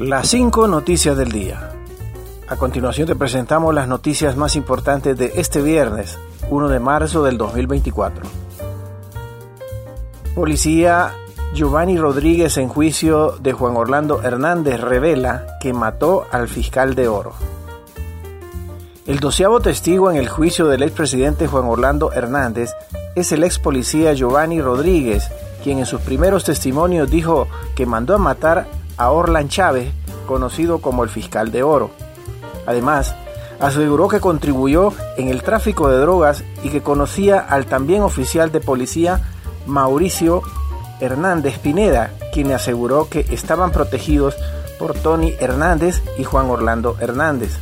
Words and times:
Las 0.00 0.28
cinco 0.28 0.68
noticias 0.68 1.16
del 1.16 1.32
día. 1.32 1.72
A 2.46 2.54
continuación 2.54 3.08
te 3.08 3.16
presentamos 3.16 3.74
las 3.74 3.88
noticias 3.88 4.36
más 4.36 4.54
importantes 4.54 5.18
de 5.18 5.32
este 5.34 5.60
viernes, 5.60 6.16
1 6.50 6.68
de 6.68 6.78
marzo 6.78 7.24
del 7.24 7.36
2024. 7.36 8.22
Policía 10.36 11.12
Giovanni 11.52 11.98
Rodríguez 11.98 12.58
en 12.58 12.68
juicio 12.68 13.38
de 13.40 13.52
Juan 13.52 13.76
Orlando 13.76 14.22
Hernández 14.22 14.80
revela 14.80 15.58
que 15.60 15.72
mató 15.72 16.26
al 16.30 16.46
fiscal 16.46 16.94
de 16.94 17.08
oro. 17.08 17.32
El 19.04 19.18
doceavo 19.18 19.58
testigo 19.58 20.12
en 20.12 20.16
el 20.16 20.28
juicio 20.28 20.68
del 20.68 20.84
expresidente 20.84 21.48
Juan 21.48 21.64
Orlando 21.64 22.12
Hernández 22.12 22.70
es 23.16 23.32
el 23.32 23.42
ex 23.42 23.58
policía 23.58 24.12
Giovanni 24.12 24.60
Rodríguez, 24.60 25.28
quien 25.64 25.80
en 25.80 25.86
sus 25.86 26.00
primeros 26.02 26.44
testimonios 26.44 27.10
dijo 27.10 27.48
que 27.74 27.84
mandó 27.84 28.14
a 28.14 28.18
matar 28.18 28.77
a 28.98 29.10
Orlan 29.10 29.48
Chávez, 29.48 29.92
conocido 30.26 30.80
como 30.80 31.04
el 31.04 31.08
fiscal 31.08 31.50
de 31.50 31.62
oro. 31.62 31.90
Además, 32.66 33.14
aseguró 33.60 34.08
que 34.08 34.20
contribuyó 34.20 34.92
en 35.16 35.28
el 35.28 35.42
tráfico 35.42 35.88
de 35.88 35.98
drogas 35.98 36.44
y 36.62 36.68
que 36.68 36.82
conocía 36.82 37.38
al 37.38 37.66
también 37.66 38.02
oficial 38.02 38.52
de 38.52 38.60
policía 38.60 39.20
Mauricio 39.66 40.42
Hernández 41.00 41.58
Pineda, 41.58 42.10
quien 42.32 42.52
aseguró 42.52 43.08
que 43.08 43.20
estaban 43.30 43.70
protegidos 43.72 44.36
por 44.78 44.94
Tony 44.94 45.34
Hernández 45.40 46.02
y 46.18 46.24
Juan 46.24 46.50
Orlando 46.50 46.96
Hernández. 47.00 47.58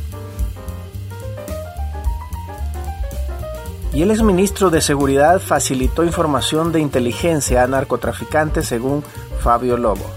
Y 3.93 4.03
el 4.03 4.11
exministro 4.11 4.69
de 4.69 4.81
Seguridad 4.81 5.39
facilitó 5.39 6.03
información 6.03 6.71
de 6.71 6.79
inteligencia 6.79 7.63
a 7.63 7.67
narcotraficantes 7.67 8.67
según 8.67 9.03
Fabio 9.39 9.77
Lobo. 9.77 10.16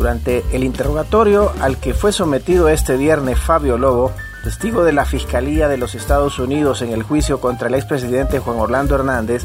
Durante 0.00 0.42
el 0.52 0.64
interrogatorio 0.64 1.52
al 1.60 1.76
que 1.76 1.92
fue 1.92 2.10
sometido 2.10 2.70
este 2.70 2.96
viernes 2.96 3.38
Fabio 3.38 3.76
Lobo, 3.76 4.12
testigo 4.42 4.82
de 4.82 4.94
la 4.94 5.04
Fiscalía 5.04 5.68
de 5.68 5.76
los 5.76 5.94
Estados 5.94 6.38
Unidos 6.38 6.80
en 6.80 6.92
el 6.92 7.02
juicio 7.02 7.38
contra 7.38 7.68
el 7.68 7.74
expresidente 7.74 8.38
Juan 8.38 8.58
Orlando 8.58 8.94
Hernández, 8.94 9.44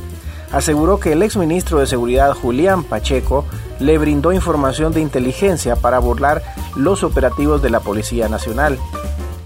aseguró 0.53 0.97
que 0.97 1.11
el 1.11 1.23
exministro 1.23 1.79
de 1.79 1.87
Seguridad 1.87 2.33
Julián 2.33 2.85
Pacheco 2.85 3.43
le 3.81 3.97
brindó 3.97 4.31
información 4.31 4.93
de 4.93 5.01
inteligencia 5.01 5.75
para 5.75 5.99
burlar 5.99 6.41
los 6.77 7.03
operativos 7.03 7.61
de 7.61 7.71
la 7.71 7.81
Policía 7.81 8.29
Nacional. 8.29 8.79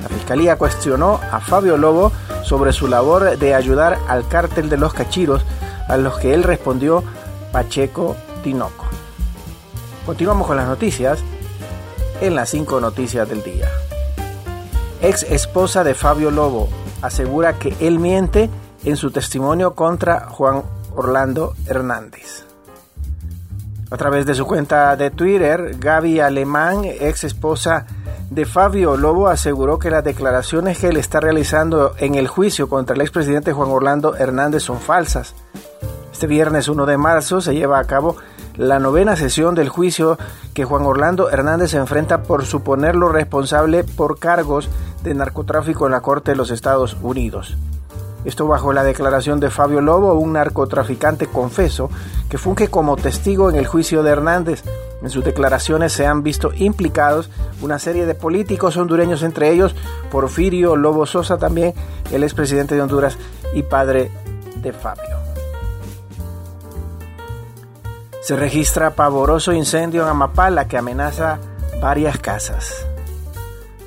La 0.04 0.10
Fiscalía 0.10 0.60
cuestionó 0.60 1.20
a 1.32 1.40
Fabio 1.40 1.76
Lobo 1.78 2.12
sobre 2.44 2.72
su 2.72 2.88
labor 2.88 3.36
de 3.40 3.56
ayudar 3.56 3.98
al 4.08 4.28
cártel 4.28 4.70
de 4.70 4.78
los 4.78 4.94
cachiros, 4.94 5.42
a 5.88 5.98
los 5.98 6.20
que 6.20 6.36
él 6.36 6.44
respondió 6.44 7.04
Pacheco 7.52 8.16
Tinoco. 8.44 8.99
Continuamos 10.10 10.48
con 10.48 10.58
las 10.58 10.68
noticias 10.68 11.20
en 12.20 12.34
las 12.34 12.50
cinco 12.50 12.80
noticias 12.82 13.30
del 13.30 13.44
día. 13.44 13.70
Ex 15.04 15.22
esposa 15.22 15.84
de 15.84 15.94
Fabio 15.94 16.32
Lobo 16.32 16.68
asegura 17.04 17.60
que 17.60 17.76
él 17.80 18.00
miente 18.00 18.50
en 18.84 18.98
su 18.98 19.12
testimonio 19.12 19.76
contra 19.76 20.22
Juan 20.22 20.64
Orlando 20.96 21.54
Hernández. 21.68 22.44
A 23.92 23.98
través 23.98 24.26
de 24.26 24.34
su 24.34 24.48
cuenta 24.48 24.96
de 24.96 25.12
Twitter, 25.12 25.76
Gaby 25.78 26.22
Alemán, 26.22 26.86
ex 26.86 27.24
esposa 27.24 27.86
de 28.32 28.48
Fabio 28.48 28.98
Lobo, 28.98 29.28
aseguró 29.28 29.78
que 29.78 29.92
las 29.92 30.04
declaraciones 30.04 30.80
que 30.80 30.88
él 30.88 30.98
está 30.98 31.20
realizando 31.20 31.94
en 32.00 32.16
el 32.16 32.28
juicio 32.28 32.68
contra 32.68 32.96
el 32.96 33.02
expresidente 33.02 33.54
Juan 33.54 33.70
Orlando 33.70 34.16
Hernández 34.16 34.64
son 34.64 34.80
falsas. 34.80 35.36
Este 36.12 36.26
viernes 36.26 36.68
1 36.68 36.88
de 36.88 36.98
marzo 36.98 37.42
se 37.42 37.54
lleva 37.54 37.78
a 37.78 37.86
cabo 37.86 38.18
la 38.60 38.78
novena 38.78 39.16
sesión 39.16 39.56
del 39.56 39.70
juicio 39.70 40.18
que 40.54 40.66
Juan 40.66 40.86
Orlando 40.86 41.30
Hernández 41.30 41.72
se 41.72 41.78
enfrenta 41.78 42.24
por 42.24 42.46
suponerlo 42.46 43.08
responsable 43.08 43.86
por 43.86 44.20
cargos 44.20 44.68
de 45.02 45.14
narcotráfico 45.14 45.86
en 45.86 45.94
la 45.94 46.02
Corte 46.02 46.32
de 46.32 46.38
los 46.38 46.52
Estados 46.52 46.98
Unidos. 47.02 47.56
Esto 48.26 48.48
bajo 48.48 48.74
la 48.74 48.84
declaración 48.84 49.40
de 49.40 49.50
Fabio 49.50 49.80
Lobo, 49.80 50.14
un 50.16 50.34
narcotraficante 50.34 51.28
confeso, 51.28 51.90
que 52.30 52.38
funge 52.38 52.68
como 52.68 52.98
testigo 52.98 53.50
en 53.50 53.56
el 53.56 53.66
juicio 53.66 54.04
de 54.04 54.12
Hernández. 54.12 54.66
En 55.02 55.10
sus 55.10 55.24
declaraciones 55.24 55.94
se 55.94 56.06
han 56.06 56.22
visto 56.22 56.52
implicados 56.54 57.30
una 57.62 57.80
serie 57.80 58.06
de 58.06 58.14
políticos 58.14 58.76
hondureños, 58.76 59.24
entre 59.24 59.52
ellos 59.52 59.74
Porfirio 60.12 60.76
Lobo 60.76 61.06
Sosa, 61.06 61.38
también 61.38 61.74
el 62.12 62.24
expresidente 62.24 62.76
de 62.76 62.82
Honduras 62.82 63.18
y 63.54 63.64
padre 63.64 64.12
de 64.62 64.74
Fabio. 64.74 65.19
Se 68.22 68.36
registra 68.36 68.92
pavoroso 68.92 69.54
incendio 69.54 70.04
en 70.04 70.10
Amapala 70.10 70.68
que 70.68 70.78
amenaza 70.78 71.40
varias 71.82 72.20
casas. 72.20 72.86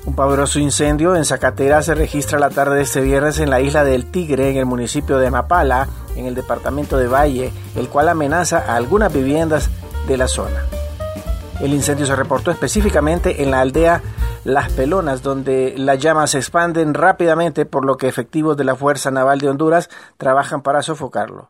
Un 0.05 0.15
pavoroso 0.15 0.59
incendio 0.59 1.15
en 1.15 1.23
Zacatera 1.23 1.81
se 1.81 1.93
registra 1.93 2.39
la 2.39 2.49
tarde 2.49 2.77
de 2.77 2.81
este 2.81 2.99
viernes 2.99 3.39
en 3.39 3.49
la 3.49 3.61
isla 3.61 3.83
del 3.83 4.09
Tigre, 4.09 4.49
en 4.49 4.57
el 4.57 4.65
municipio 4.65 5.17
de 5.19 5.31
Mapala, 5.31 5.87
en 6.15 6.25
el 6.25 6.35
departamento 6.35 6.97
de 6.97 7.07
Valle, 7.07 7.53
el 7.75 7.87
cual 7.87 8.09
amenaza 8.09 8.75
algunas 8.75 9.13
viviendas 9.13 9.69
de 10.07 10.17
la 10.17 10.27
zona. 10.27 10.65
El 11.61 11.73
incendio 11.73 12.05
se 12.05 12.15
reportó 12.15 12.51
específicamente 12.51 13.43
en 13.43 13.51
la 13.51 13.61
aldea 13.61 14.01
Las 14.43 14.71
Pelonas, 14.71 15.21
donde 15.21 15.75
las 15.77 15.99
llamas 15.99 16.31
se 16.31 16.39
expanden 16.39 16.95
rápidamente, 16.95 17.65
por 17.65 17.85
lo 17.85 17.97
que 17.97 18.07
efectivos 18.07 18.57
de 18.57 18.63
la 18.63 18.75
Fuerza 18.75 19.11
Naval 19.11 19.39
de 19.39 19.49
Honduras 19.49 19.89
trabajan 20.17 20.63
para 20.63 20.81
sofocarlo. 20.81 21.49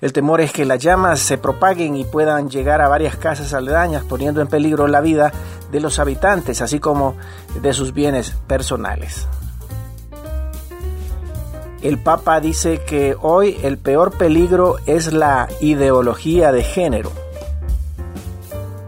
El 0.00 0.12
temor 0.12 0.40
es 0.40 0.52
que 0.52 0.64
las 0.64 0.78
llamas 0.78 1.20
se 1.20 1.38
propaguen 1.38 1.96
y 1.96 2.04
puedan 2.04 2.48
llegar 2.48 2.80
a 2.80 2.88
varias 2.88 3.16
casas 3.16 3.52
aledañas, 3.52 4.04
poniendo 4.04 4.40
en 4.40 4.48
peligro 4.48 4.86
la 4.86 5.00
vida 5.00 5.32
de 5.72 5.80
los 5.80 5.98
habitantes, 5.98 6.62
así 6.62 6.78
como 6.78 7.16
de 7.60 7.72
sus 7.72 7.92
bienes 7.92 8.30
personales. 8.46 9.26
El 11.82 11.98
Papa 11.98 12.40
dice 12.40 12.80
que 12.84 13.16
hoy 13.20 13.56
el 13.62 13.78
peor 13.78 14.10
peligro 14.10 14.76
es 14.86 15.12
la 15.12 15.48
ideología 15.60 16.50
de 16.50 16.64
género. 16.64 17.12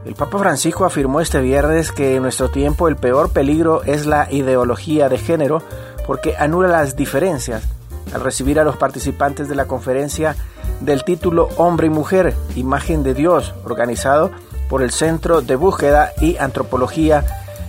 El 0.05 0.17
Papa 0.17 0.39
Francisco 0.41 0.85
afirmó 0.85 1.21
este 1.21 1.41
viernes 1.41 1.93
que 1.93 2.17
en 2.17 2.23
nuestro 2.23 2.51
tiempo 2.51 2.89
el 2.89 2.97
peor 2.97 3.31
peligro 3.31 3.85
es 3.85 4.07
la 4.07 4.27
ideología 4.33 5.09
de 5.09 5.19
género 5.19 5.63
porque 6.05 6.35
anula 6.37 6.67
las 6.67 6.97
diferencias. 6.97 7.63
Al 8.13 8.23
recibir 8.23 8.59
a 8.59 8.65
los 8.65 8.77
participantes 8.77 9.49
de 9.49 9.55
la 9.55 9.67
conferencia 9.67 10.35
del 10.81 11.05
título 11.05 11.49
Hombre 11.57 11.87
y 11.87 11.91
Mujer, 11.91 12.35
Imagen 12.57 13.03
de 13.03 13.15
Dios, 13.15 13.55
organizado 13.65 14.31
por 14.69 14.83
el 14.83 14.91
Centro 14.91 15.43
de 15.43 15.57
Búsqueda 15.57 16.13
y 16.21 16.37
Antropología 16.37 17.25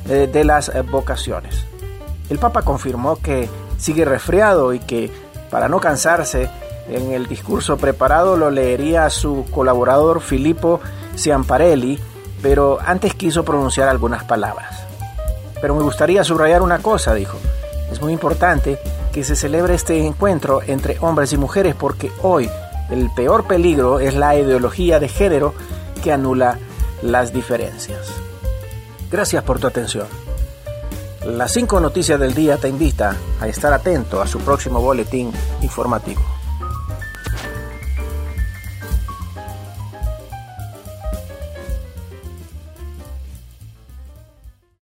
eh, 0.10 0.30
de 0.32 0.44
las 0.44 0.72
Vocaciones. 0.90 1.66
El 2.30 2.40
Papa 2.40 2.62
confirmó 2.62 3.18
que 3.18 3.50
sigue 3.78 4.06
resfriado 4.06 4.74
y 4.74 4.80
que, 4.80 5.12
para 5.50 5.68
no 5.68 5.80
cansarse, 5.80 6.50
en 6.90 7.12
el 7.12 7.28
discurso 7.28 7.78
preparado 7.78 8.38
lo 8.38 8.50
leería 8.50 9.10
su 9.10 9.46
colaborador 9.52 10.22
Filippo 10.22 10.80
Ciamparelli, 11.18 12.00
pero 12.42 12.80
antes 12.86 13.14
quiso 13.16 13.44
pronunciar 13.44 13.90
algunas 13.90 14.24
palabras. 14.24 14.86
Pero 15.60 15.76
me 15.76 15.84
gustaría 15.84 16.24
subrayar 16.24 16.62
una 16.62 16.80
cosa, 16.80 17.14
dijo. 17.14 17.38
Es 17.92 18.02
muy 18.02 18.14
importante 18.14 18.80
que 19.12 19.24
se 19.24 19.36
celebre 19.36 19.76
este 19.76 20.06
encuentro 20.06 20.62
entre 20.66 20.98
hombres 21.02 21.34
y 21.34 21.38
mujeres 21.38 21.76
porque 21.76 22.12
hoy 22.22 22.50
el 22.92 23.10
peor 23.10 23.48
peligro 23.48 24.00
es 24.00 24.16
la 24.16 24.36
ideología 24.36 25.00
de 25.00 25.08
género 25.08 25.54
que 26.04 26.12
anula 26.12 26.60
las 27.02 27.34
diferencias. 27.34 28.08
Gracias 29.10 29.44
por 29.44 29.60
tu 29.60 29.68
atención. 29.68 30.08
Las 31.26 31.54
cinco 31.54 31.80
noticias 31.80 32.20
del 32.20 32.34
día 32.34 32.58
te 32.58 32.68
invita 32.68 33.16
a 33.40 33.48
estar 33.48 33.74
atento 33.74 34.22
a 34.22 34.28
su 34.28 34.40
próximo 34.40 34.82
boletín 34.82 35.32
informativo. 35.62 36.41